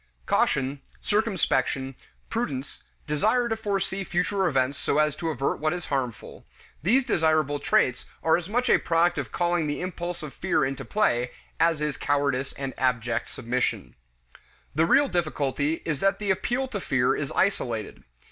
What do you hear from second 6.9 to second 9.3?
desirable traits are as much a product